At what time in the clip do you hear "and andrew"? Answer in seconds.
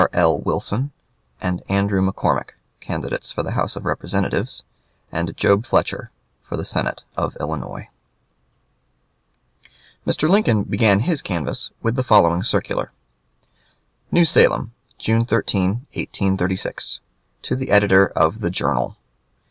1.39-2.01